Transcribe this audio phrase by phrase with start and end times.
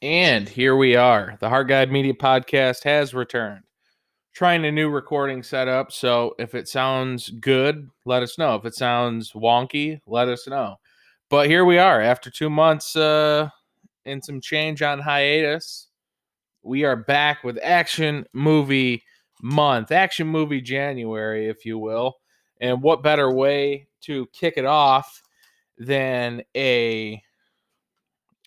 [0.00, 1.36] And here we are.
[1.40, 3.64] The Hard Guide Media Podcast has returned.
[4.32, 5.90] Trying a new recording setup.
[5.90, 8.54] So if it sounds good, let us know.
[8.54, 10.76] If it sounds wonky, let us know.
[11.28, 13.48] But here we are after two months uh,
[14.04, 15.88] and some change on hiatus.
[16.62, 19.02] We are back with Action Movie
[19.42, 22.18] Month, Action Movie January, if you will.
[22.60, 25.24] And what better way to kick it off
[25.76, 27.20] than a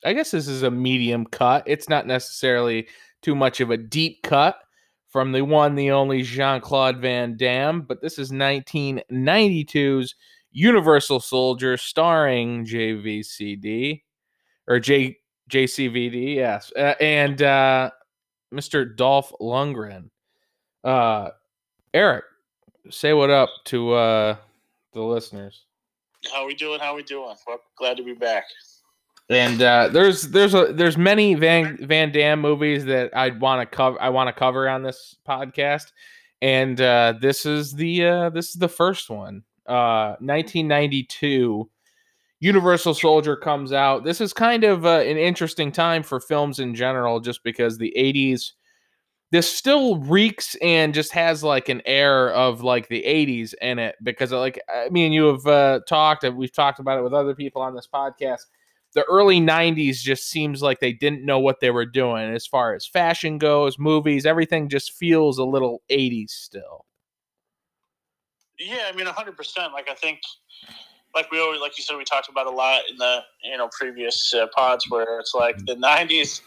[0.04, 1.64] I guess this is a medium cut.
[1.68, 2.88] It's not necessarily
[3.22, 4.58] too much of a deep cut
[5.10, 10.16] from the one, the only Jean Claude Van Damme, but this is 1992's
[10.52, 14.02] Universal Soldier starring JVCD
[14.68, 15.18] or J
[15.50, 17.90] JCVD, yes, uh, and uh,
[18.54, 18.96] Mr.
[18.96, 20.10] Dolph Lundgren.
[20.82, 21.32] Uh,
[21.94, 22.24] Eric,
[22.90, 24.36] say what up to uh,
[24.94, 25.66] the listeners.
[26.32, 26.80] How we doing?
[26.80, 27.36] How we doing?
[27.46, 28.46] Well, glad to be back.
[29.32, 33.76] And uh, there's there's a there's many Van Van Damme movies that I'd want to
[33.76, 35.94] cover I want to cover on this podcast,
[36.42, 39.44] and uh, this is the uh, this is the first one.
[39.66, 41.70] Uh, 1992,
[42.42, 44.04] Universal Soldier comes out.
[44.04, 47.94] This is kind of uh, an interesting time for films in general, just because the
[47.98, 48.52] 80s.
[49.32, 53.96] This still reeks and just has like an air of like the 80s in it
[54.04, 57.34] because like I mean you have uh, talked and we've talked about it with other
[57.34, 58.42] people on this podcast
[58.94, 62.74] the early 90s just seems like they didn't know what they were doing as far
[62.74, 66.86] as fashion goes, movies, everything just feels a little 80s still.
[68.60, 69.74] Yeah, I mean 100%.
[69.74, 70.20] Like I think
[71.16, 73.70] like we always like you said we talked about a lot in the, you know,
[73.78, 76.42] previous uh, pods where it's like the 90s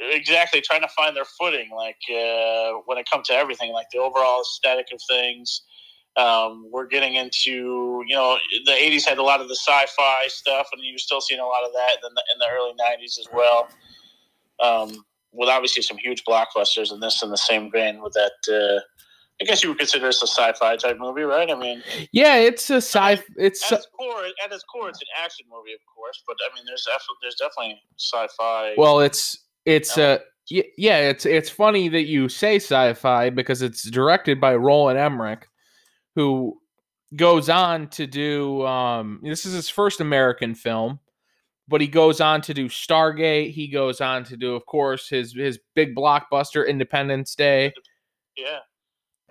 [0.00, 3.98] exactly trying to find their footing like uh, when it comes to everything like the
[3.98, 5.62] overall aesthetic of things
[6.16, 10.26] um, we're getting into, you know, the 80s had a lot of the sci fi
[10.28, 13.18] stuff, and you're still seeing a lot of that in the, in the early 90s
[13.18, 13.68] as well.
[14.60, 18.32] Um, with obviously some huge blockbusters, and this in the same vein with that.
[18.48, 18.80] Uh,
[19.40, 21.50] I guess you would consider this a sci-fi type movie, right?
[21.50, 21.82] I mean,
[22.12, 23.22] yeah, it's a sci.
[23.36, 26.22] It's at its core, at its core, it's an action movie, of course.
[26.26, 26.86] But I mean, there's
[27.22, 28.74] there's definitely sci-fi.
[28.76, 30.18] Well, it's it's a uh,
[30.50, 35.46] yeah, it's it's funny that you say sci-fi because it's directed by Roland Emmerich,
[36.14, 36.58] who
[37.16, 41.00] goes on to do um, this is his first American film,
[41.68, 43.52] but he goes on to do Stargate.
[43.52, 47.72] He goes on to do, of course, his his big blockbuster Independence Day.
[48.36, 48.58] Yeah.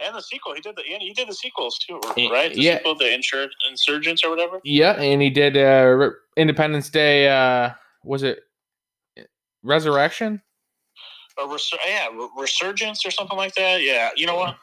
[0.02, 2.00] And the sequel, he did the he did the sequels too,
[2.32, 2.54] right?
[2.54, 2.78] The yeah.
[2.78, 4.62] sequel, the Insur- Insurgents or whatever.
[4.64, 7.28] Yeah, and he did uh, Independence Day.
[7.28, 7.72] Uh,
[8.06, 8.40] was it
[9.62, 10.42] Resurrection?
[11.38, 12.08] Or resur- yeah,
[12.38, 13.82] Resurgence or something like that.
[13.82, 14.56] Yeah, you know what?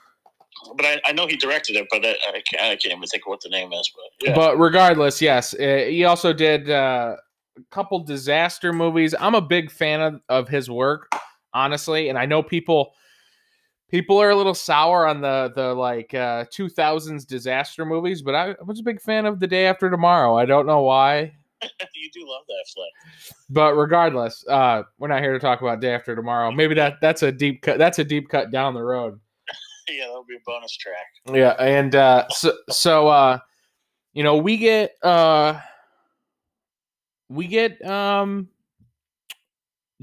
[0.77, 3.25] But I, I, know he directed it, but I, I, can't, I, can't, even think
[3.27, 3.93] of what the name is.
[3.95, 4.35] But yeah.
[4.35, 7.17] But regardless, yes, uh, he also did uh,
[7.57, 9.15] a couple disaster movies.
[9.19, 11.11] I'm a big fan of, of his work,
[11.53, 12.95] honestly, and I know people
[13.89, 18.51] people are a little sour on the the like uh, 2000s disaster movies, but I,
[18.51, 20.37] I was a big fan of The Day After Tomorrow.
[20.37, 21.35] I don't know why.
[21.95, 23.37] you do love that flick.
[23.49, 26.53] But regardless, uh, we're not here to talk about Day After Tomorrow.
[26.53, 27.79] Maybe that that's a deep cut.
[27.79, 29.19] That's a deep cut down the road.
[29.91, 31.07] yeah, that'll be a bonus track.
[31.33, 33.39] Yeah, and uh, so so uh,
[34.13, 35.61] you know we get uh,
[37.29, 38.49] we get um,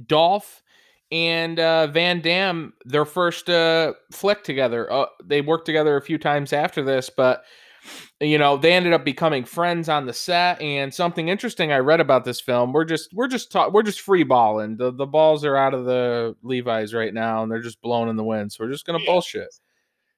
[0.07, 0.63] Dolph
[1.11, 4.91] and uh, Van Damme their first uh, flick together.
[4.91, 7.43] Uh, they worked together a few times after this, but
[8.19, 10.61] you know they ended up becoming friends on the set.
[10.61, 12.73] And something interesting I read about this film.
[12.73, 14.77] We're just we're just ta- we're just free balling.
[14.77, 18.15] The the balls are out of the Levi's right now, and they're just blowing in
[18.15, 18.51] the wind.
[18.51, 19.11] So we're just gonna yeah.
[19.11, 19.53] bullshit.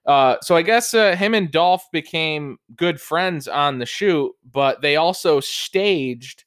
[0.05, 4.81] Uh, so I guess uh, him and Dolph became good friends on the shoot, but
[4.81, 6.43] they also staged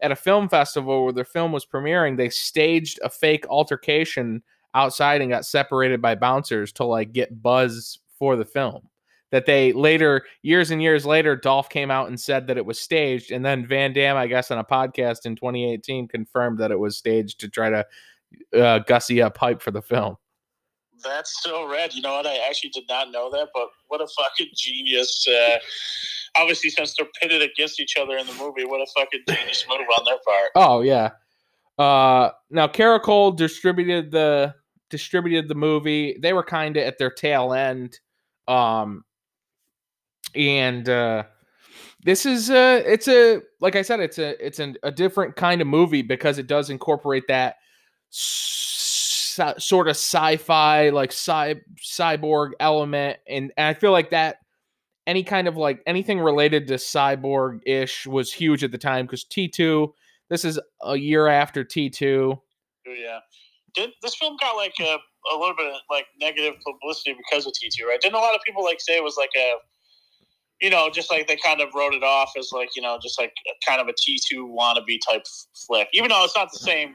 [0.00, 2.16] at a film festival where their film was premiering.
[2.16, 4.42] They staged a fake altercation
[4.74, 8.82] outside and got separated by bouncers to like get buzz for the film.
[9.30, 12.80] That they later, years and years later, Dolph came out and said that it was
[12.80, 16.78] staged, and then Van Damme, I guess, on a podcast in 2018, confirmed that it
[16.78, 17.86] was staged to try to
[18.58, 20.16] uh, gussy up hype for the film.
[21.02, 21.94] That's so red.
[21.94, 22.26] You know what?
[22.26, 25.26] I actually did not know that, but what a fucking genius.
[25.26, 25.58] Uh,
[26.36, 29.80] obviously, since they're pitted against each other in the movie, what a fucking genius move
[29.98, 30.50] on their part.
[30.54, 31.10] Oh, yeah.
[31.78, 34.54] Uh, now, Carolco distributed the
[34.90, 36.16] distributed the movie.
[36.20, 37.98] They were kind of at their tail end.
[38.48, 39.04] Um,
[40.34, 41.24] and uh,
[42.04, 45.60] this is uh it's a like I said, it's a it's an, a different kind
[45.60, 47.56] of movie because it does incorporate that
[49.58, 54.38] sort of sci-fi like cy- cyborg element and, and i feel like that
[55.06, 59.24] any kind of like anything related to cyborg ish was huge at the time because
[59.24, 59.88] t2
[60.30, 62.38] this is a year after t2
[62.86, 63.20] Yeah.
[63.74, 64.96] Did this film got like a,
[65.32, 68.00] a little bit of like negative publicity because of T two, right?
[68.00, 69.54] Didn't a lot of people like say it was like a
[70.60, 73.16] you know, just like they kind of wrote it off as like, you know, just
[73.18, 75.22] like a, kind of a T two wannabe type
[75.66, 75.88] flick.
[75.92, 76.64] Even though it's not the mm-hmm.
[76.64, 76.94] same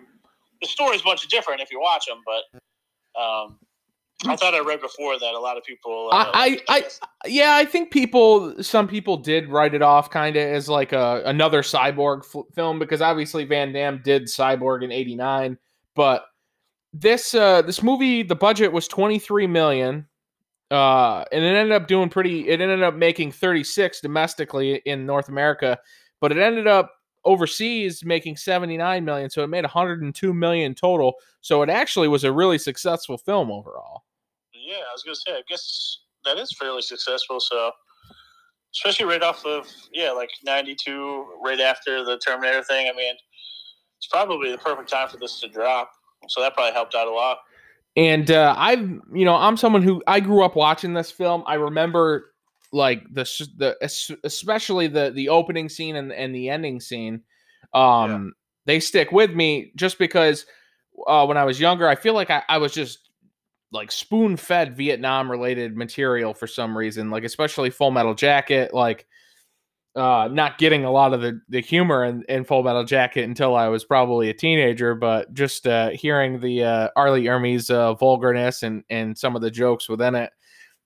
[0.63, 3.59] the story's much different if you watch them, but um
[4.25, 6.09] I thought I read before that a lot of people.
[6.11, 10.35] Uh, I, I, I, yeah, I think people, some people did write it off kind
[10.35, 14.91] of as like a another cyborg f- film because obviously Van Damme did Cyborg in
[14.91, 15.57] '89,
[15.95, 16.25] but
[16.93, 20.07] this uh this movie, the budget was 23 million,
[20.71, 22.47] uh, and it ended up doing pretty.
[22.47, 25.77] It ended up making 36 domestically in North America,
[26.21, 26.91] but it ended up
[27.25, 32.31] overseas making 79 million so it made 102 million total so it actually was a
[32.31, 34.03] really successful film overall
[34.63, 37.39] yeah, I was gonna say, I guess that is fairly successful.
[37.39, 37.71] So,
[38.73, 42.87] especially right off of yeah, like '92, right after the Terminator thing.
[42.87, 43.13] I mean,
[43.97, 45.91] it's probably the perfect time for this to drop.
[46.29, 47.39] So that probably helped out a lot.
[47.95, 48.79] And uh, I've,
[49.13, 51.43] you know, I'm someone who I grew up watching this film.
[51.45, 52.32] I remember
[52.73, 53.23] like the
[53.57, 57.21] the especially the the opening scene and and the ending scene.
[57.73, 58.29] Um, yeah.
[58.65, 60.45] they stick with me just because
[61.07, 63.09] uh, when I was younger, I feel like I, I was just
[63.71, 69.05] like spoon fed Vietnam related material for some reason, like especially Full Metal Jacket, like
[69.95, 73.55] uh not getting a lot of the the humor in, in Full Metal Jacket until
[73.55, 77.11] I was probably a teenager, but just uh hearing the uh R.
[77.11, 80.31] Lee Ermey's uh vulgarness and and some of the jokes within it.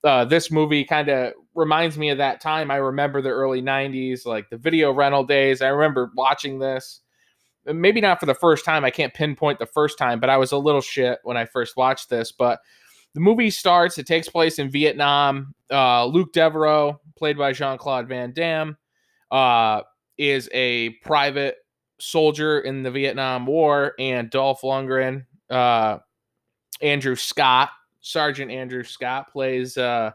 [0.03, 2.71] Uh, this movie kind of reminds me of that time.
[2.71, 5.61] I remember the early 90s, like the video rental days.
[5.61, 7.01] I remember watching this
[7.73, 8.85] maybe not for the first time.
[8.85, 11.77] I can't pinpoint the first time, but I was a little shit when I first
[11.77, 12.31] watched this.
[12.31, 12.59] But
[13.13, 13.97] the movie starts.
[13.97, 15.53] It takes place in Vietnam.
[15.71, 18.77] Uh, Luke Devereaux, played by Jean Claude Van Damme,
[19.31, 19.81] uh,
[20.17, 21.55] is a private
[21.99, 25.97] soldier in the Vietnam War, and Dolph Lundgren, uh,
[26.81, 27.69] Andrew Scott,
[28.01, 30.11] Sergeant Andrew Scott, plays uh,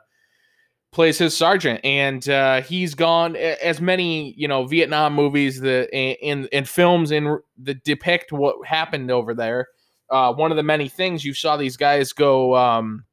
[0.92, 6.46] plays his sergeant, and uh, he's gone as many you know Vietnam movies that in
[6.52, 9.68] in films in that depict what happened over there.
[10.10, 13.04] Uh, one of the many things you saw these guys go um,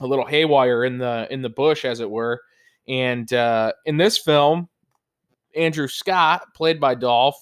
[0.00, 2.40] a little haywire in the in the bush, as it were.
[2.86, 4.68] And uh, in this film,
[5.56, 7.36] Andrew Scott, played by Dolph,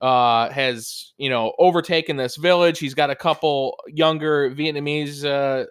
[0.00, 2.78] uh, has you know overtaken this village.
[2.78, 5.64] He's got a couple younger Vietnamese uh,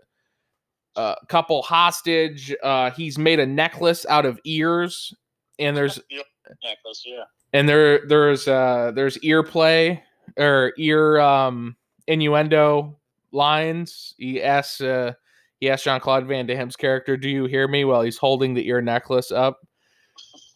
[0.96, 2.54] uh, couple hostage.
[2.64, 5.14] Uh, he's made a necklace out of ears,
[5.60, 6.00] and there's
[6.64, 7.24] necklace, yeah.
[7.54, 10.04] And there, there's uh, there's ear play
[10.38, 11.76] or ear um,
[12.08, 12.98] innuendo
[13.32, 14.16] lines.
[14.18, 15.14] He asks, uh,
[15.60, 18.68] he asks Jean Claude Van Damme's character, "Do you hear me?" While he's holding the
[18.68, 19.60] ear necklace up,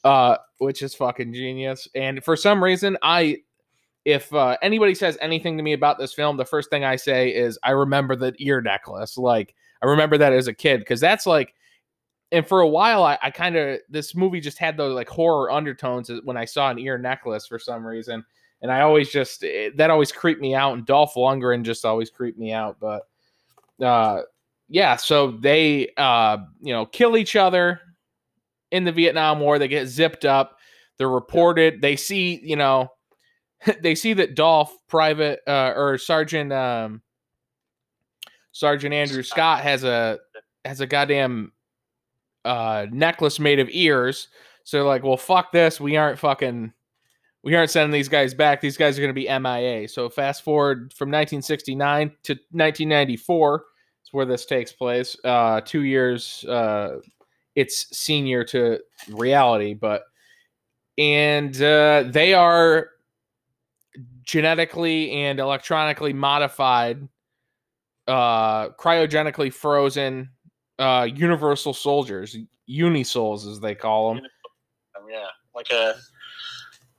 [0.04, 1.88] uh, which is fucking genius.
[1.94, 3.38] And for some reason, I
[4.06, 7.30] if uh, anybody says anything to me about this film, the first thing I say
[7.30, 9.18] is I remember the ear necklace.
[9.18, 11.54] Like I remember that as a kid because that's like,
[12.32, 15.52] and for a while I, I kind of this movie just had those like horror
[15.52, 18.26] undertones when I saw an ear necklace for some reason,
[18.62, 21.86] and I always just it, eh, that always creeped me out, and Dolph Lundgren just
[21.86, 22.78] always creeped me out.
[22.80, 23.08] But
[23.84, 24.24] uh,
[24.70, 27.80] yeah, so they uh, you know kill each other
[28.72, 29.60] in the Vietnam War.
[29.60, 30.58] They get zipped up.
[30.98, 31.82] They're reported.
[31.82, 32.92] They see you know
[33.82, 37.02] they see that Dolph, Private uh, or Sergeant um,
[38.58, 40.18] Sergeant Andrew Scott has a
[40.66, 41.52] has a goddamn
[42.44, 44.30] uh, necklace made of ears.
[44.64, 45.80] So like, well, fuck this.
[45.80, 46.74] We aren't fucking.
[47.44, 48.60] We aren't sending these guys back.
[48.60, 49.88] These guys are going to be MIA.
[49.88, 53.66] So fast forward from 1969 to 1994
[54.04, 55.16] is where this takes place.
[55.24, 56.44] Uh, two years.
[56.46, 56.98] Uh,
[57.54, 60.02] it's senior to reality, but
[60.98, 62.90] and uh, they are
[64.24, 67.08] genetically and electronically modified
[68.08, 70.30] uh, cryogenically frozen
[70.80, 72.36] uh, universal soldiers,
[72.70, 74.24] UniSols as they call them.
[75.10, 75.96] Yeah, like a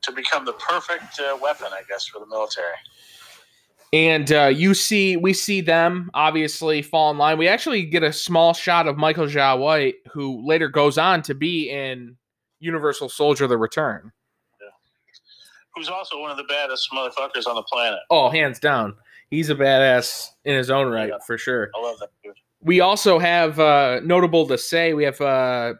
[0.02, 2.74] to become the perfect uh, weapon, I guess, for the military.
[3.92, 7.38] And uh, you see, we see them obviously fall in line.
[7.38, 11.34] We actually get a small shot of Michael Jai White, who later goes on to
[11.34, 12.16] be in
[12.60, 14.12] Universal Soldier: The Return.
[14.60, 14.68] Yeah.
[15.74, 18.00] Who's also one of the baddest motherfuckers on the planet.
[18.10, 18.94] Oh, hands down
[19.30, 21.18] he's a badass in his own right yeah.
[21.26, 21.70] for sure.
[21.74, 22.34] I love that dude.
[22.60, 25.74] We also have uh, notable to say we have uh,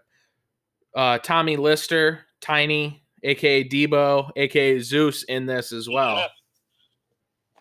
[0.95, 6.17] uh, Tommy Lister, Tiny, aka Debo, aka Zeus, in this as well.
[6.17, 6.29] Yeah.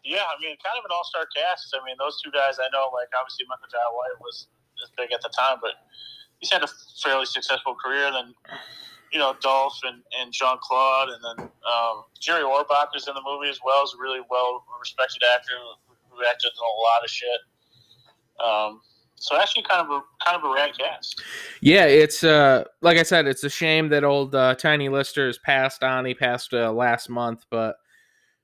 [0.03, 1.75] yeah I mean, kind of an all-star cast.
[1.79, 4.48] I mean, those two guys I know, like obviously Michael Jai White was
[4.84, 5.72] as big at the time, but
[6.39, 6.67] he's had a
[7.03, 8.12] fairly successful career.
[8.12, 8.36] Then
[9.12, 13.22] you know, Dolph and, and Jean Claude, and then um, Jerry Orbach is in the
[13.26, 13.84] movie as well.
[13.84, 15.52] Is a really well respected actor
[16.10, 17.40] who, acted in a lot of shit.
[18.44, 18.82] Um,
[19.16, 21.22] so actually, kind of a kind of a rad cast.
[21.62, 25.38] Yeah, it's uh like I said, it's a shame that old uh, Tiny Lister has
[25.38, 26.06] passed on.
[26.06, 27.78] He passed uh, last month, but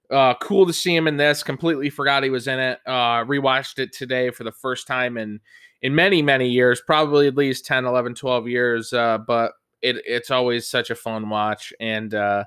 [0.10, 1.43] uh, cool to see him in this.
[1.43, 2.79] Completely forgot he was in it.
[2.86, 5.39] Uh, rewatched it today for the first time in
[5.82, 8.93] in many many years, probably at least 10, 11, 12 years.
[8.93, 9.51] Uh, but
[9.83, 12.13] it it's always such a fun watch and.
[12.13, 12.45] uh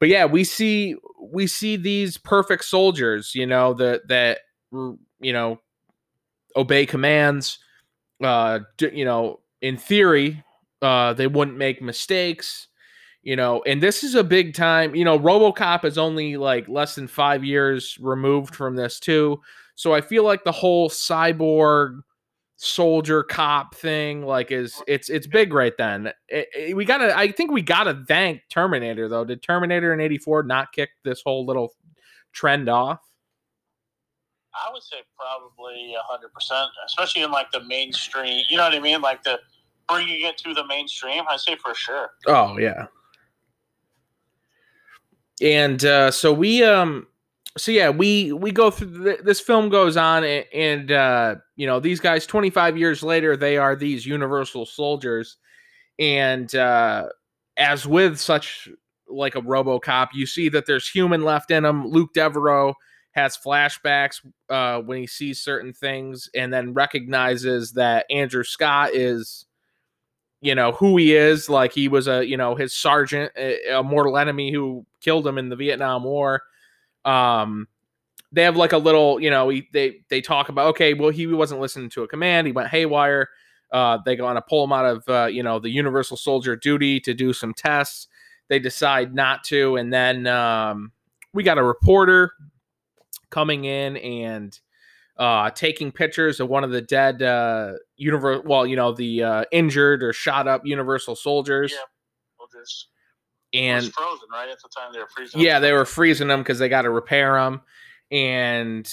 [0.00, 4.38] but yeah, we see we see these perfect soldiers, you know, that that
[4.72, 5.60] you know
[6.56, 7.58] obey commands.
[8.22, 10.42] Uh, you know, in theory,
[10.82, 12.68] uh, they wouldn't make mistakes.
[13.22, 14.94] You know, and this is a big time.
[14.94, 19.40] You know, RoboCop is only like less than five years removed from this too.
[19.74, 22.00] So I feel like the whole cyborg
[22.60, 27.30] soldier cop thing like is it's it's big right then it, it, we gotta i
[27.30, 31.72] think we gotta thank terminator though did terminator in 84 not kick this whole little
[32.32, 32.98] trend off
[34.54, 38.42] I would say probably hundred percent, especially in like the mainstream.
[38.48, 39.00] You know what I mean?
[39.00, 39.38] Like the
[39.88, 41.24] bringing it to the mainstream.
[41.28, 42.10] I say for sure.
[42.26, 42.86] Oh yeah.
[45.40, 47.06] And uh, so we um
[47.58, 51.66] so yeah we we go through th- this film goes on and, and uh you
[51.66, 55.36] know these guys 25 years later they are these universal soldiers
[55.98, 57.06] and uh
[57.56, 58.68] as with such
[59.08, 62.74] like a robocop you see that there's human left in them luke devereaux
[63.12, 69.44] has flashbacks uh, when he sees certain things and then recognizes that Andrew Scott is
[70.40, 71.48] you know who he is.
[71.48, 75.36] Like he was a you know his sergeant a, a mortal enemy who killed him
[75.36, 76.42] in the Vietnam War
[77.04, 77.66] um
[78.32, 81.26] they have like a little you know he, they they talk about okay well he
[81.26, 83.28] wasn't listening to a command he went haywire
[83.72, 86.56] uh they go on to pull him out of uh, you know the universal soldier
[86.56, 88.08] duty to do some tests
[88.48, 90.92] they decide not to and then um
[91.32, 92.32] we got a reporter
[93.30, 94.58] coming in and
[95.18, 98.42] uh, taking pictures of one of the dead uh, universe.
[98.44, 101.72] Well, you know, the uh, injured or shot up Universal soldiers.
[101.72, 101.78] Yeah,
[102.38, 102.88] soldiers.
[103.54, 104.48] And frozen, right?
[104.50, 105.40] At the time, they were freezing.
[105.40, 107.62] Yeah, they were freezing them because they got to repair them,
[108.10, 108.90] and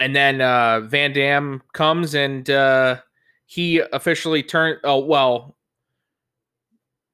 [0.00, 3.00] and then uh, Van Damme comes and uh,
[3.46, 4.78] he officially turned.
[4.84, 5.56] Oh well,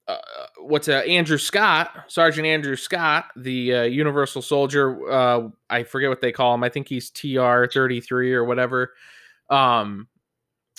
[0.09, 0.17] uh,
[0.59, 5.11] what's uh, Andrew Scott, Sergeant Andrew Scott, the uh, Universal Soldier.
[5.11, 6.65] Uh, I forget what they call him.
[6.65, 8.93] I think he's TR thirty three or whatever.
[9.49, 10.09] Um,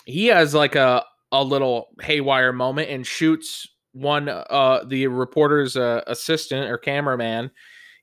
[0.05, 6.01] he has like a a little haywire moment and shoots one uh the reporter's uh,
[6.07, 7.51] assistant or cameraman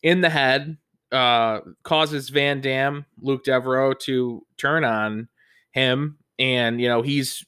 [0.03, 0.77] in the head.
[1.11, 5.27] Uh, causes Van Damme, Luke Devereaux, to turn on
[5.73, 7.47] him, and you know he's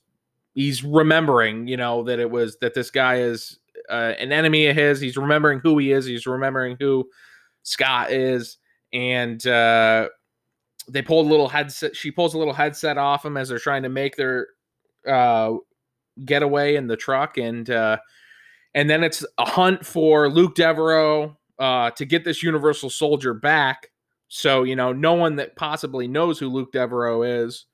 [0.55, 4.77] he's remembering, you know, that it was that this guy is uh, an enemy of
[4.77, 5.01] his.
[5.01, 6.07] He's remembering who he is.
[6.07, 7.09] He's remembering who
[7.63, 8.59] Scott is,
[8.93, 10.09] and uh,
[10.89, 11.97] they pull a little headset.
[11.97, 14.49] She pulls a little headset off him as they're trying to make their
[15.07, 15.55] uh,
[16.25, 17.99] getaway in the truck, and uh,
[18.75, 23.91] and then it's a hunt for Luke Devereaux uh, to get this Universal Soldier back.
[24.29, 27.67] So you know, no one that possibly knows who Luke Devereaux is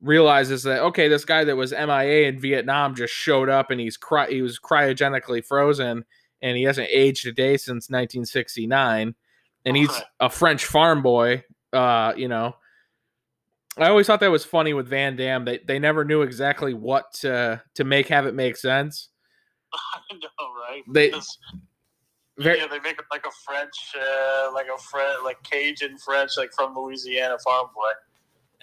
[0.00, 3.96] realizes that okay, this guy that was MIA in Vietnam just showed up and he's
[3.96, 6.04] cry- he was cryogenically frozen
[6.42, 9.14] and he hasn't aged a day since 1969
[9.64, 9.90] and he's
[10.20, 11.44] a French farm boy.
[11.72, 12.54] Uh, you know,
[13.76, 15.44] I always thought that was funny with Van Damme.
[15.44, 19.08] They they never knew exactly what to to make have it make sense.
[19.74, 20.82] I know, right?
[20.88, 21.12] They.
[22.38, 26.32] Very, yeah, they make it like a French, uh, like a French, like Cajun French,
[26.36, 27.88] like from Louisiana farm boy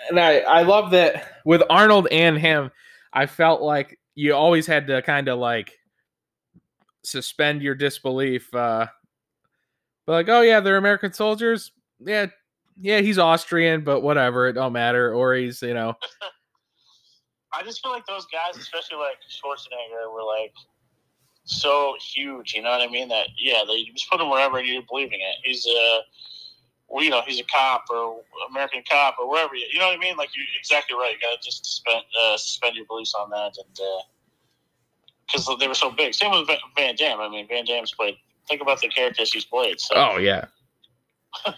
[0.10, 2.72] and I I love that with Arnold and him.
[3.12, 5.77] I felt like you always had to kind of like
[7.03, 8.53] suspend your disbelief.
[8.53, 8.88] Uh,
[10.05, 11.72] but like, oh yeah, they're American soldiers.
[12.00, 12.27] Yeah,
[12.79, 15.13] yeah, he's Austrian, but whatever, it don't matter.
[15.13, 15.93] Or he's you know.
[17.55, 20.53] I just feel like those guys, especially like Schwarzenegger, were like
[21.45, 22.53] so huge.
[22.53, 23.09] You know what I mean?
[23.09, 25.38] That yeah, they just put him wherever and you're believing it.
[25.43, 26.00] He's a
[26.88, 29.55] well, you know, he's a cop or American cop or wherever.
[29.55, 30.15] You, you know what I mean?
[30.15, 31.13] Like you're exactly right.
[31.13, 33.79] You got to just suspend uh, suspend your beliefs on that, and
[35.27, 36.13] because uh, they were so big.
[36.13, 37.19] Same with Van Damme.
[37.19, 38.15] I mean, Van Damme's played.
[38.47, 39.79] Think about the characters he's played.
[39.79, 39.95] So.
[39.95, 40.45] Oh yeah.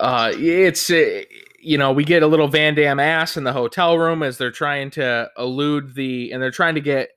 [0.00, 1.22] uh, it's uh,
[1.60, 4.50] you know we get a little Van Damme ass in the hotel room as they're
[4.50, 7.10] trying to elude the and they're trying to get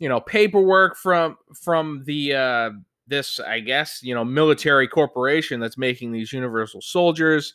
[0.00, 2.70] you know paperwork from from the uh
[3.10, 7.54] this, I guess, you know, military corporation that's making these universal soldiers.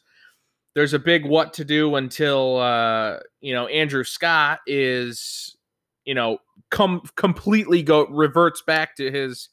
[0.76, 5.56] There's a big what to do until uh, you know Andrew Scott is,
[6.04, 9.50] you know, come completely go reverts back to his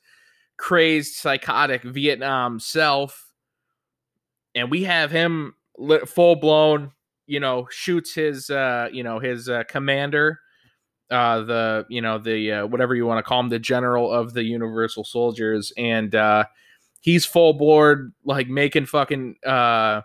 [0.59, 3.33] crazed, psychotic Vietnam self,
[4.55, 5.55] and we have him
[6.07, 6.91] full blown,
[7.27, 10.41] you know, shoots his, uh, you know, his uh, commander,
[11.11, 14.33] uh, the, you know, the uh, whatever you want to call him, the general of
[14.33, 16.45] the Universal Soldiers, and uh,
[17.01, 20.03] he's full board, like making fucking uh,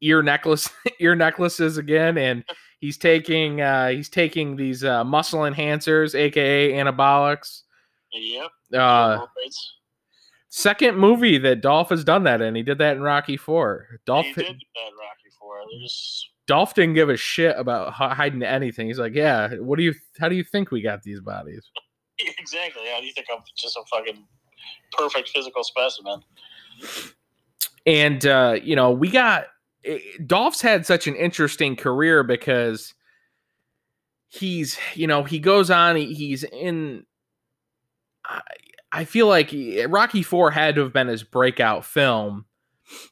[0.00, 0.68] ear necklace,
[0.98, 2.44] ear necklaces again, and
[2.80, 7.62] he's taking, uh, he's taking these uh, muscle enhancers, aka anabolics.
[8.12, 8.50] Yep.
[8.72, 9.26] Uh,
[10.48, 12.54] second movie that Dolph has done that in.
[12.54, 14.00] He did that in Rocky Four.
[14.06, 15.56] Dolph he did that in Rocky Four.
[15.80, 16.30] There's...
[16.46, 18.86] Dolph didn't give a shit about hiding anything.
[18.86, 19.94] He's like, yeah, what do you?
[20.18, 21.64] How do you think we got these bodies?
[22.38, 22.82] exactly.
[22.92, 24.24] How do you think I'm just a fucking
[24.92, 26.20] perfect physical specimen?
[27.86, 29.46] And uh, you know, we got
[30.26, 32.94] Dolph's had such an interesting career because
[34.28, 35.96] he's, you know, he goes on.
[35.96, 37.04] He, he's in.
[38.92, 39.54] I feel like
[39.88, 42.46] Rocky Four had to have been his breakout film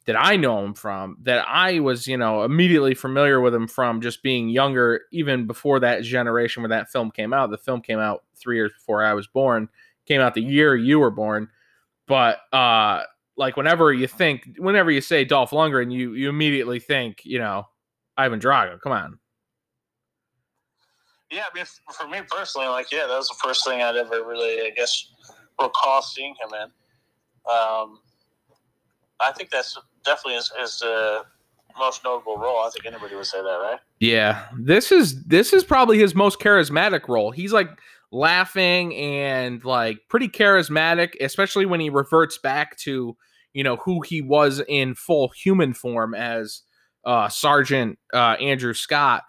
[0.06, 1.16] that I know him from.
[1.22, 5.80] That I was, you know, immediately familiar with him from just being younger, even before
[5.80, 7.50] that generation where that film came out.
[7.50, 9.68] The film came out three years before I was born.
[10.06, 11.48] Came out the year you were born,
[12.08, 13.04] but uh,
[13.36, 17.68] like whenever you think, whenever you say Dolph Lundgren, you you immediately think, you know,
[18.16, 18.80] Ivan Drago.
[18.80, 19.18] Come on.
[21.30, 21.64] Yeah, I mean,
[21.94, 25.06] for me personally, like, yeah, that was the first thing I'd ever really, I guess,
[25.58, 26.70] recall seeing him in.
[27.50, 28.00] Um,
[29.22, 30.82] I think that's definitely his,
[31.78, 32.58] most notable role.
[32.58, 33.78] I think anybody would say that, right?
[33.98, 37.30] Yeah, this is this is probably his most charismatic role.
[37.30, 37.70] He's like
[38.10, 43.16] laughing and like pretty charismatic, especially when he reverts back to
[43.54, 46.62] you know who he was in full human form as
[47.06, 49.22] uh, Sergeant uh, Andrew Scott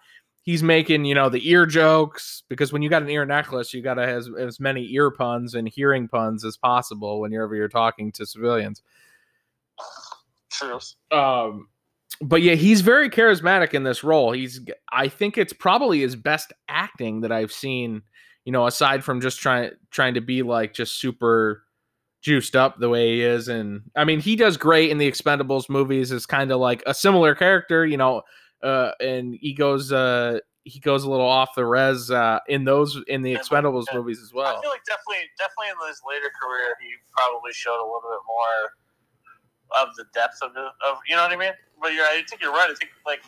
[0.44, 3.82] he's making you know the ear jokes because when you got an ear necklace you
[3.82, 8.12] got to have as many ear puns and hearing puns as possible whenever you're talking
[8.12, 8.82] to civilians
[10.50, 10.78] true
[11.10, 11.68] um
[12.20, 14.60] but yeah he's very charismatic in this role he's
[14.92, 18.02] i think it's probably his best acting that i've seen
[18.44, 21.64] you know aside from just trying trying to be like just super
[22.22, 25.68] juiced up the way he is and i mean he does great in the expendables
[25.68, 28.22] movies as kind of like a similar character you know
[28.62, 32.98] uh, and he goes uh, he goes a little off the res uh, in those
[33.08, 33.98] in the Expendables yeah.
[33.98, 34.56] movies as well.
[34.56, 38.24] I feel like definitely definitely in his later career he probably showed a little bit
[38.26, 38.72] more
[39.80, 41.52] of the depth of the of you know what I mean.
[41.80, 42.70] But you're I think you're right.
[42.70, 43.20] I think like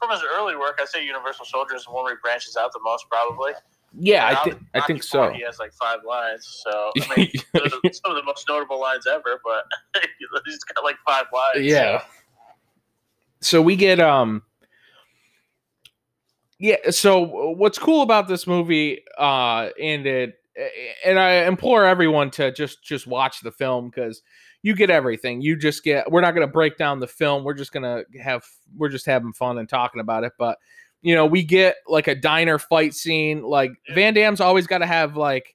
[0.00, 2.72] from his early work, I say Universal Soldier is the one where he branches out
[2.72, 3.52] the most probably.
[3.96, 5.30] Yeah, I, th- I think so.
[5.30, 7.30] He has like five lines, so I mean,
[7.92, 9.40] some of the most notable lines ever.
[9.44, 9.64] But
[10.46, 11.64] he's got like five lines.
[11.64, 12.00] Yeah.
[12.00, 12.06] So.
[13.40, 14.42] so we get um
[16.58, 20.38] yeah so what's cool about this movie uh and it
[21.04, 24.22] and i implore everyone to just just watch the film because
[24.64, 27.54] you get everything you just get we're not going to break down the film we're
[27.54, 28.42] just going to have
[28.76, 30.58] we're just having fun and talking about it but
[31.02, 34.86] you know we get like a diner fight scene like van damme's always got to
[34.86, 35.54] have like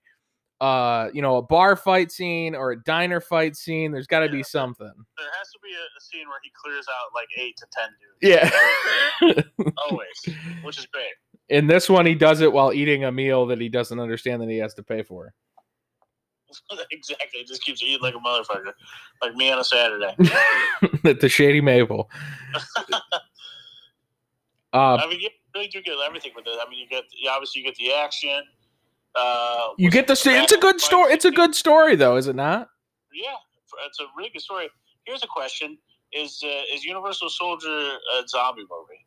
[0.61, 3.91] uh, you know, a bar fight scene or a diner fight scene.
[3.91, 4.91] There's got to yeah, be something.
[5.17, 7.89] There has to be a, a, scene where he clears out like eight to ten
[8.01, 9.43] dudes.
[9.55, 11.13] Yeah, always, which is great.
[11.47, 14.49] In this one, he does it while eating a meal that he doesn't understand that
[14.49, 15.33] he has to pay for.
[16.91, 18.73] exactly, It just keeps eating like a motherfucker,
[19.21, 20.15] like me on a Saturday
[21.05, 22.09] at the Shady Maple.
[24.73, 26.57] uh, I mean, you really do get everything with it.
[26.59, 28.41] I mean, you get obviously you get the action
[29.15, 30.37] uh, you get the story.
[30.37, 31.13] It's a good story.
[31.13, 32.69] It's a good story, though, is it not?
[33.13, 33.35] Yeah,
[33.85, 34.69] it's a really good story.
[35.05, 35.77] Here's a question:
[36.13, 39.05] Is uh, is Universal Soldier a zombie movie?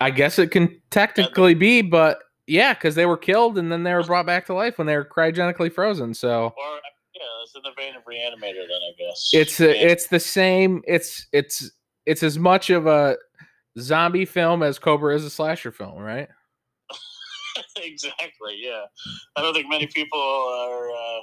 [0.00, 3.94] I guess it can technically be, but yeah, because they were killed and then they
[3.94, 6.14] were brought back to life when they were cryogenically frozen.
[6.14, 6.80] So, or
[7.14, 8.66] yeah, it's in the vein of Reanimator.
[8.66, 10.82] Then I guess it's a, it's the same.
[10.86, 11.70] It's it's
[12.06, 13.16] it's as much of a
[13.78, 16.28] zombie film as Cobra is a slasher film, right?
[17.76, 18.56] exactly.
[18.56, 18.84] Yeah,
[19.36, 21.20] I don't think many people are uh,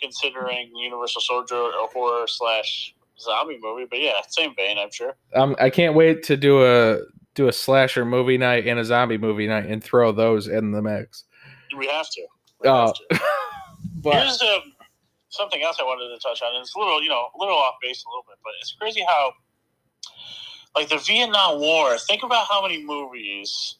[0.00, 5.16] considering Universal Soldier a horror slash zombie movie, but yeah, same vein, I'm sure.
[5.34, 6.98] Um, I can't wait to do a
[7.34, 10.82] do a slasher movie night and a zombie movie night and throw those in the
[10.82, 11.24] mix.
[11.76, 12.26] We have to.
[12.60, 13.02] We uh, have to.
[13.96, 14.72] but here's um,
[15.28, 16.60] something else I wanted to touch on.
[16.60, 19.04] It's a little, you know, a little off base a little bit, but it's crazy
[19.06, 19.32] how,
[20.76, 21.98] like the Vietnam War.
[21.98, 23.76] Think about how many movies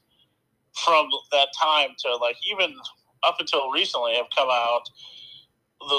[0.85, 2.75] from that time to like even
[3.23, 4.83] up until recently have come out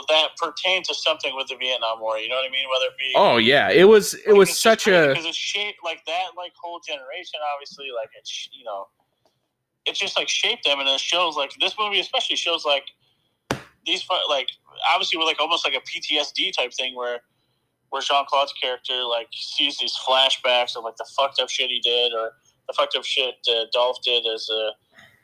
[0.08, 2.18] that pertain to something with the Vietnam War.
[2.18, 2.68] You know what I mean?
[2.70, 5.80] Whether it be oh yeah, it was it like, was such a because it shaped
[5.84, 7.40] like that like whole generation.
[7.54, 8.88] Obviously, like it's you know,
[9.86, 12.86] it just like shaped them, and it shows like this movie especially shows like
[13.86, 14.50] these like
[14.92, 17.20] obviously we're like almost like a PTSD type thing where
[17.90, 21.80] where Jean Claude's character like sees these flashbacks of like the fucked up shit he
[21.80, 22.32] did or
[22.68, 24.72] the fucked up shit uh, Dolph did as uh,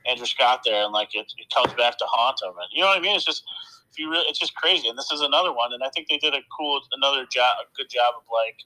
[0.07, 2.53] Andrew Scott there, and like it, it comes back to haunt him.
[2.57, 3.15] And you know what I mean?
[3.15, 3.43] It's just
[3.91, 4.87] if you really, it's just crazy.
[4.87, 7.75] And this is another one, and I think they did a cool another job, a
[7.75, 8.57] good job of like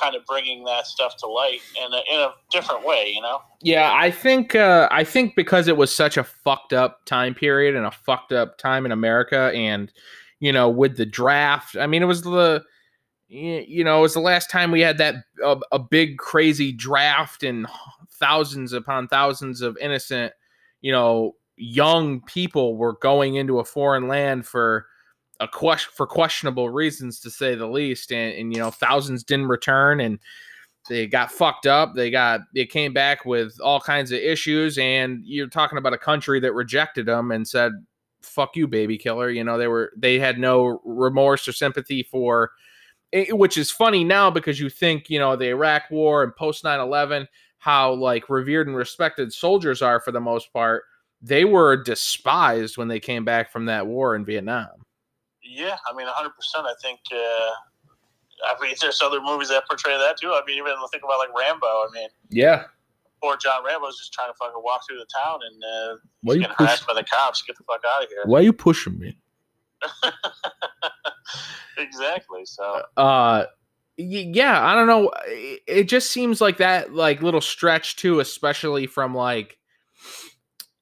[0.00, 3.40] kind of bringing that stuff to light in a, in a different way, you know?
[3.62, 7.74] Yeah, I think uh, I think because it was such a fucked up time period
[7.74, 9.92] and a fucked up time in America, and
[10.38, 12.62] you know, with the draft, I mean, it was the
[13.28, 17.42] you know, it was the last time we had that uh, a big crazy draft
[17.42, 17.66] and
[18.12, 20.32] thousands upon thousands of innocent,
[20.80, 24.86] you know, young people were going into a foreign land for
[25.40, 29.48] a question for questionable reasons to say the least and, and you know thousands didn't
[29.48, 30.18] return and
[30.88, 35.20] they got fucked up they got they came back with all kinds of issues and
[35.24, 37.72] you're talking about a country that rejected them and said
[38.22, 42.50] fuck you baby killer you know they were they had no remorse or sympathy for
[43.12, 46.64] it, which is funny now because you think you know the iraq war and post
[46.64, 47.26] 9-11
[47.58, 50.84] how like revered and respected soldiers are for the most part
[51.22, 54.86] they were despised when they came back from that war in vietnam
[55.48, 56.30] yeah, I mean, 100.
[56.30, 57.00] percent I think.
[57.12, 57.50] Uh,
[58.44, 60.28] I mean, there's other movies that portray that too.
[60.28, 61.66] I mean, even think about like Rambo.
[61.66, 62.64] I mean, yeah.
[63.22, 66.48] Poor John Rambo's just trying to fucking walk through the town and uh, Why getting
[66.48, 67.42] push- harassed by the cops.
[67.42, 68.22] Get the fuck out of here.
[68.26, 69.16] Why are you pushing me?
[71.78, 72.44] exactly.
[72.44, 72.82] So.
[72.96, 73.46] Uh,
[73.96, 75.10] yeah, I don't know.
[75.26, 79.56] It just seems like that, like little stretch too, especially from like,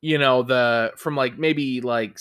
[0.05, 2.19] you know, the from like maybe like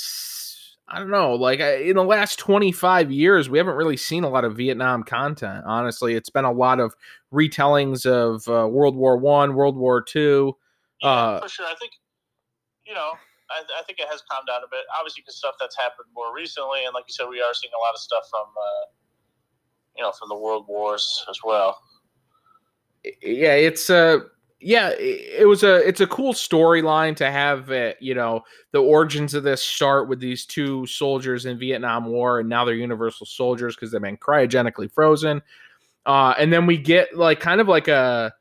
[0.87, 1.33] I don't know.
[1.33, 5.65] Like in the last 25 years, we haven't really seen a lot of Vietnam content.
[5.67, 6.95] Honestly, it's been a lot of
[7.33, 10.55] retellings of uh, World War One, World War Two.
[11.01, 11.65] Yeah, uh, for sure.
[11.65, 11.91] I think
[12.87, 13.11] you know.
[13.51, 14.79] I, I, think it has calmed down a bit.
[14.97, 17.81] Obviously, because stuff that's happened more recently, and like you said, we are seeing a
[17.83, 18.85] lot of stuff from uh,
[19.97, 21.77] you know from the World Wars as well.
[23.21, 24.19] Yeah, it's uh
[24.63, 29.33] yeah, it was a it's a cool storyline to have it, you know, the origins
[29.33, 33.75] of this start with these two soldiers in Vietnam War and now they're universal soldiers
[33.75, 35.41] because they've been cryogenically frozen.
[36.05, 38.33] Uh, and then we get like kind of like a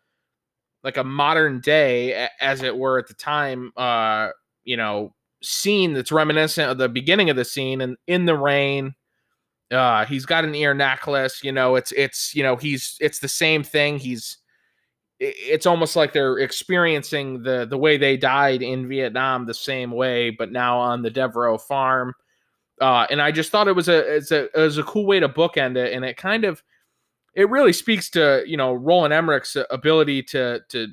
[0.85, 4.29] like a modern day as it were at the time uh,
[4.65, 8.95] you know, scene that's reminiscent of the beginning of the scene and in the rain
[9.73, 13.29] uh he's got an ear necklace you know it's it's you know he's it's the
[13.29, 14.39] same thing he's
[15.23, 20.31] it's almost like they're experiencing the the way they died in Vietnam the same way,
[20.31, 22.13] but now on the Devereaux farm.
[22.81, 25.21] Uh, and I just thought it was a it's a it was a cool way
[25.21, 26.63] to bookend it, and it kind of
[27.35, 30.89] it really speaks to you know Roland Emmerich's ability to to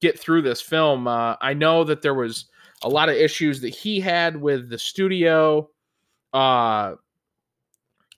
[0.00, 1.06] get through this film.
[1.06, 2.46] Uh, I know that there was
[2.82, 5.68] a lot of issues that he had with the studio,
[6.32, 6.94] uh,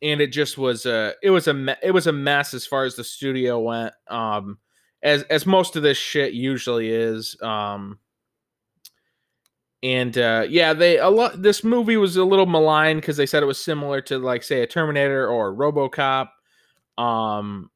[0.01, 2.95] and it just was a it was a it was a mess as far as
[2.95, 3.95] the studio went.
[4.07, 4.59] Um,
[5.03, 7.37] as as most of this shit usually is.
[7.43, 7.99] Um,
[9.83, 11.41] and uh, yeah, they a lot.
[11.43, 14.63] This movie was a little maligned because they said it was similar to like say
[14.63, 16.29] a Terminator or a RoboCop.
[16.99, 17.71] Um,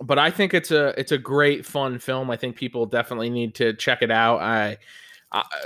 [0.00, 2.30] but I think it's a it's a great fun film.
[2.30, 4.40] I think people definitely need to check it out.
[4.42, 4.76] I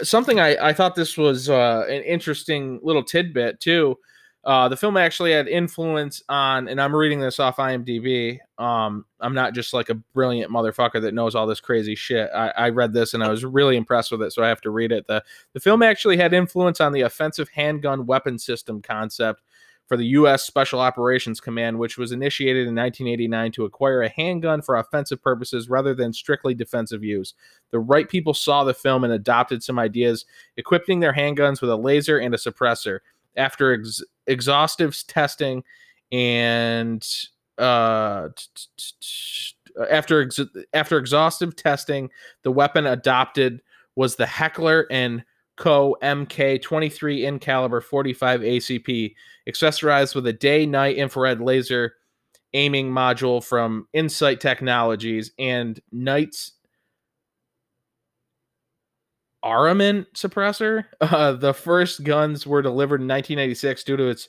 [0.02, 3.98] something I I thought this was uh, an interesting little tidbit too.
[4.42, 8.38] Uh, the film actually had influence on, and I'm reading this off IMDb.
[8.56, 12.30] Um, I'm not just like a brilliant motherfucker that knows all this crazy shit.
[12.34, 14.70] I, I read this and I was really impressed with it, so I have to
[14.70, 15.06] read it.
[15.06, 15.22] the
[15.52, 19.42] The film actually had influence on the offensive handgun weapon system concept
[19.90, 20.44] for the U.S.
[20.44, 25.68] Special Operations Command, which was initiated in 1989 to acquire a handgun for offensive purposes
[25.68, 27.34] rather than strictly defensive use.
[27.72, 30.26] The right people saw the film and adopted some ideas,
[30.56, 33.00] equipping their handguns with a laser and a suppressor
[33.36, 35.62] after ex- exhaustive testing
[36.12, 37.06] and
[37.58, 38.28] uh,
[39.90, 40.40] after ex-
[40.72, 42.10] after exhaustive testing,
[42.42, 43.60] the weapon adopted
[43.96, 45.24] was the Heckler and
[45.56, 49.14] Koch MK23 in caliber 45 ACP,
[49.48, 51.94] accessorized with a day-night infrared laser
[52.54, 56.52] aiming module from Insight Technologies and Knight's
[59.42, 60.84] Armament suppressor.
[61.00, 64.28] Uh, the first guns were delivered in 1986 due to its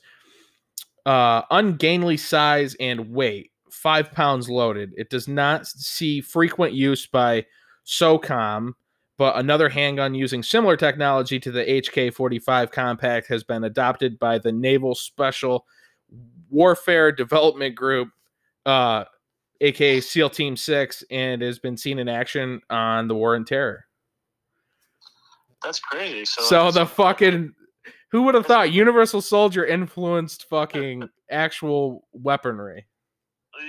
[1.05, 4.93] uh, ungainly size and weight, five pounds loaded.
[4.97, 7.45] It does not see frequent use by
[7.85, 8.73] SOCOM,
[9.17, 14.37] but another handgun using similar technology to the HK 45 compact has been adopted by
[14.37, 15.65] the Naval Special
[16.49, 18.09] Warfare Development Group,
[18.65, 19.05] uh,
[19.61, 23.85] aka SEAL Team 6, and has been seen in action on the War and Terror.
[25.63, 26.25] That's crazy.
[26.25, 27.53] So, so the fucking
[28.11, 32.85] who would have thought Universal Soldier influenced fucking actual weaponry?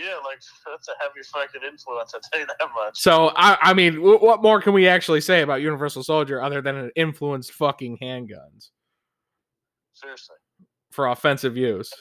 [0.02, 2.14] yeah, like that's a heavy fucking influence.
[2.14, 2.98] I tell you that much.
[2.98, 6.76] So I, I mean, what more can we actually say about Universal Soldier other than
[6.76, 8.70] it influenced fucking handguns
[9.92, 10.36] Seriously.
[10.92, 11.92] for offensive use?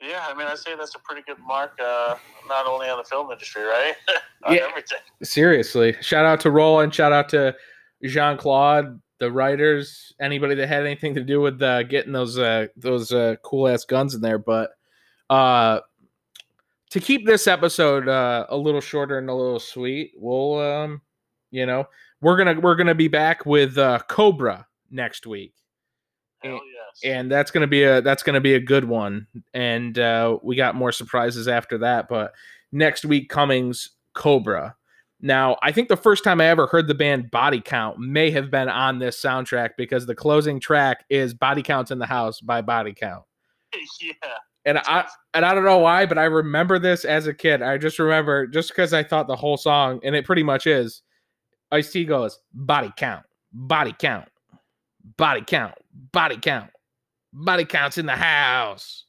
[0.00, 2.16] Yeah, I mean, I say that's a pretty good mark, uh,
[2.48, 3.94] not only on the film industry, right?
[4.44, 4.66] on Yeah.
[4.68, 4.98] everything.
[5.22, 7.54] Seriously, shout out to Roland, shout out to
[8.04, 12.66] Jean Claude, the writers, anybody that had anything to do with uh, getting those uh,
[12.76, 14.38] those uh, cool ass guns in there.
[14.38, 14.70] But
[15.30, 15.80] uh,
[16.90, 21.02] to keep this episode uh, a little shorter and a little sweet, we'll um,
[21.50, 21.86] you know
[22.20, 25.54] we're gonna we're gonna be back with uh, Cobra next week.
[26.42, 27.00] Hell yes.
[27.02, 29.26] and that's gonna be a that's gonna be a good one.
[29.54, 32.08] And uh, we got more surprises after that.
[32.08, 32.34] But
[32.70, 34.76] next week, Cummings Cobra.
[35.24, 38.50] Now, I think the first time I ever heard the band Body Count may have
[38.50, 42.60] been on this soundtrack because the closing track is "Body Counts in the House" by
[42.60, 43.24] Body Count.
[44.02, 44.12] yeah.
[44.66, 47.62] And I and I don't know why, but I remember this as a kid.
[47.62, 51.00] I just remember just because I thought the whole song, and it pretty much is.
[51.72, 54.28] Ice T goes body count, body count,
[55.16, 55.74] body count,
[56.12, 56.70] body count,
[57.32, 59.06] body counts in the house.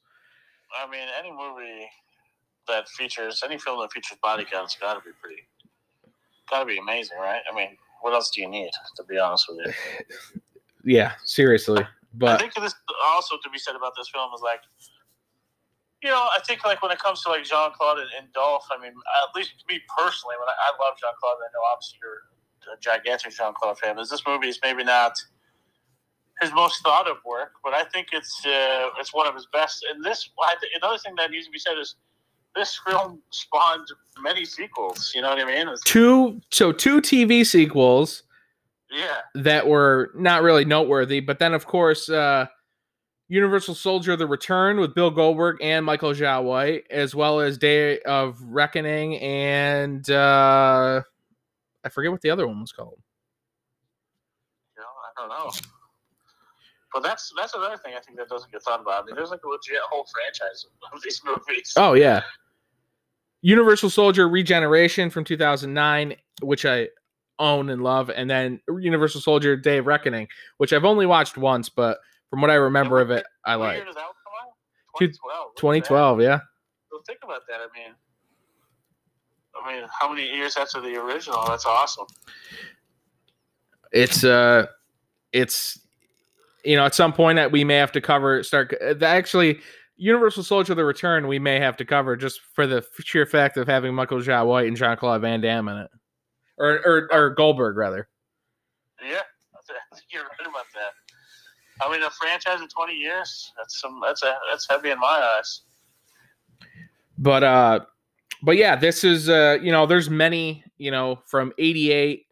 [0.82, 1.90] I mean, any movie
[2.70, 5.42] that features any film that features body counts got to be pretty,
[6.50, 7.42] got to be amazing, right?
[7.52, 8.72] I mean, what else do you need?
[8.98, 10.42] To be honest with you,
[10.86, 11.86] Yeah, seriously.
[12.14, 12.76] But I think this
[13.08, 14.62] also to be said about this film is like,
[16.02, 18.66] you know, I think like when it comes to like Jean Claude and, and Dolph,
[18.72, 21.98] I mean, at least me personally, when I, I love Jean Claude, I know obviously
[22.02, 22.22] you're
[22.72, 24.00] a gigantic Jean Claude fan.
[24.00, 25.14] Is this movie is maybe not
[26.42, 29.86] his most thought of work, but I think it's uh, it's one of his best.
[29.90, 31.96] And this, I think, another thing that needs to be said is
[32.56, 33.88] this film spawned
[34.22, 35.12] many sequels.
[35.14, 35.68] You know what I mean?
[35.68, 38.24] It's, two so two TV sequels
[38.92, 42.48] yeah, that were not really noteworthy, but then of course uh
[43.28, 48.00] Universal Soldier the Return with Bill Goldberg and Michael Jai White, as well as Day
[48.02, 51.02] of Reckoning and uh
[51.84, 53.00] I forget what the other one was called.
[54.76, 55.52] you know, I don't know.
[56.94, 59.04] But that's that's another thing I think that doesn't get thought about.
[59.04, 61.74] I mean, there's like a legit whole franchise of these movies.
[61.76, 62.22] Oh yeah.
[63.46, 66.88] Universal Soldier Regeneration from 2009, which I
[67.38, 70.28] own and love, and then Universal Soldier Day of Reckoning,
[70.58, 72.00] which I've only watched once, but
[72.32, 73.76] from what I remember of it, I like.
[73.76, 74.98] year did that come out?
[74.98, 75.54] Two- 2012.
[75.56, 75.62] That.
[75.62, 76.40] 2012, yeah.
[76.90, 77.60] So think about that.
[77.60, 77.94] I mean,
[79.64, 81.46] I mean, how many years after the original?
[81.48, 82.08] That's awesome.
[83.92, 84.66] It's uh
[85.32, 85.80] it's
[86.64, 89.60] you know, at some point that we may have to cover start uh, actually
[89.98, 93.68] Universal Soldier the Return we may have to cover just for the sheer fact of
[93.68, 95.92] having Michael Jai White and Jean Claude Van Damme in it.
[96.58, 98.08] Or or or Goldberg rather.
[99.02, 99.22] Yeah,
[99.54, 101.86] I think you're right about that.
[101.86, 103.52] I mean, a franchise in 20 years.
[103.58, 104.00] That's some.
[104.02, 104.38] That's a.
[104.50, 105.62] That's heavy in my eyes.
[107.18, 107.80] but uh
[108.44, 112.26] but yeah this is uh you know there's many you know from 88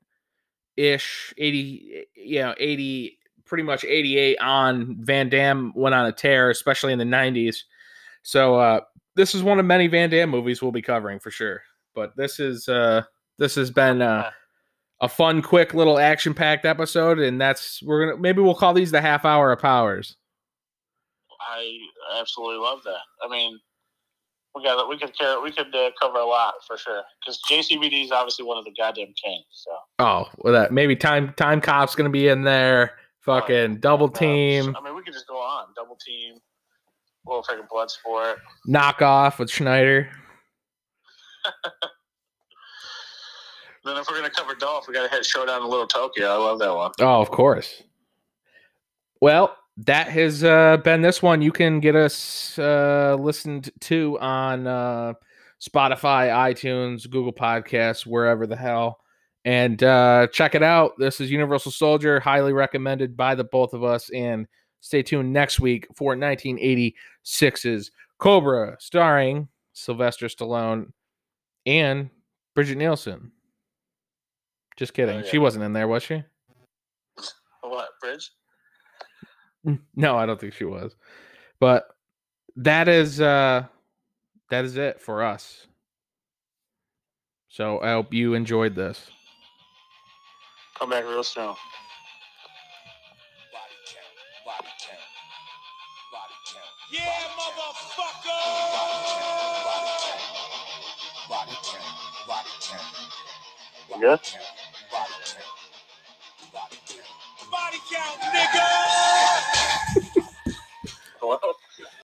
[0.78, 6.50] ish 80 you know 80 pretty much 88 on van damme went on a tear
[6.50, 7.58] especially in the 90s
[8.22, 8.82] so uh
[9.16, 11.62] this is one of many van damme movies we'll be covering for sure
[11.94, 13.04] but this is uh
[13.38, 14.30] this has been uh
[15.02, 18.92] a fun quick little action packed episode and that's we're gonna maybe we'll call these
[18.92, 20.16] the half hour of powers
[21.54, 21.78] I
[22.20, 23.02] absolutely love that.
[23.24, 23.60] I mean,
[24.56, 24.88] we got.
[24.88, 25.42] We could care.
[25.42, 27.02] We could uh, cover a lot for sure.
[27.20, 29.46] Because JCVD is obviously one of the goddamn kings.
[29.52, 34.76] So oh well that maybe time time cop's gonna be in there fucking double team
[34.76, 36.36] I mean, we could just go on double team.
[37.26, 38.40] Little freaking blood sport.
[38.66, 40.10] Knock off with Schneider.
[43.86, 46.28] Then if we're gonna cover Dolph, we gotta hit Showdown in Little Tokyo.
[46.30, 46.92] I love that one.
[47.02, 47.84] Oh, of course.
[49.20, 51.42] Well, that has uh, been this one.
[51.42, 55.14] You can get us uh, listened to on uh,
[55.62, 59.00] Spotify, iTunes, Google Podcasts, wherever the hell.
[59.46, 60.94] And uh, check it out.
[60.98, 64.10] This is Universal Soldier, highly recommended by the both of us.
[64.12, 64.48] And
[64.80, 70.92] stay tuned next week for 1986's Cobra, starring Sylvester Stallone
[71.66, 72.10] and
[72.56, 73.32] Brigitte Nielsen.
[74.78, 75.20] Just kidding.
[75.20, 75.30] yeah.
[75.30, 76.24] She wasn't in there, was she?
[77.62, 78.32] What bridge?
[79.96, 80.96] No, I don't think she was.
[81.60, 81.88] But
[82.58, 83.66] that is uh
[84.50, 85.68] that is it for us.
[87.48, 89.10] So I hope you enjoyed this.
[90.80, 91.46] Come back real soon.
[91.46, 91.56] Body
[93.88, 95.00] count, body count,
[96.12, 96.74] body count.
[96.92, 98.42] Yeah, motherfucker!
[99.66, 100.24] Body count,
[101.30, 102.96] body count, body count, body count.
[103.90, 104.22] You good?
[104.92, 105.50] Body count,
[106.54, 107.52] body count.
[107.52, 109.23] Body count, nigga!